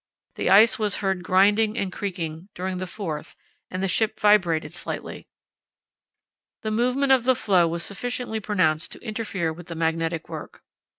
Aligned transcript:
The 0.33 0.49
ice 0.49 0.79
was 0.79 0.95
heard 0.95 1.21
grinding 1.23 1.77
and 1.77 1.93
creaking 1.93 2.49
during 2.55 2.79
the 2.79 2.85
4th 2.87 3.35
and 3.69 3.83
the 3.83 3.87
ship 3.87 4.19
vibrated 4.19 4.73
slightly. 4.73 5.27
The 6.63 6.71
movement 6.71 7.11
of 7.11 7.23
the 7.23 7.35
floe 7.35 7.67
was 7.67 7.83
sufficiently 7.83 8.39
pronounced 8.39 8.93
to 8.93 9.05
interfere 9.05 9.53
with 9.53 9.67
the 9.67 9.75
magnetic 9.75 10.27
work. 10.27 10.63